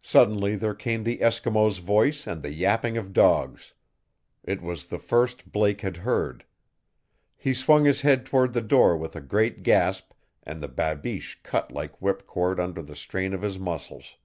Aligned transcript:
Suddenly 0.00 0.56
there 0.56 0.74
came 0.74 1.04
the 1.04 1.18
Eskimo's 1.18 1.76
voice 1.80 2.26
and 2.26 2.42
the 2.42 2.54
yapping 2.54 2.96
of 2.96 3.12
dogs. 3.12 3.74
It 4.42 4.62
was 4.62 4.86
the 4.86 4.98
first 4.98 5.52
Blake 5.52 5.82
had 5.82 5.98
heard. 5.98 6.46
He 7.36 7.52
swung 7.52 7.84
his 7.84 8.00
head 8.00 8.24
toward 8.24 8.54
the 8.54 8.62
door 8.62 8.96
with 8.96 9.14
a 9.14 9.20
great 9.20 9.62
gasp 9.62 10.12
and 10.42 10.62
the 10.62 10.68
babiche 10.70 11.42
cut 11.42 11.70
like 11.70 11.98
whipcord 12.00 12.58
under 12.58 12.80
the 12.80 12.96
strain 12.96 13.34
of 13.34 13.42
his 13.42 13.58
muscles. 13.58 14.16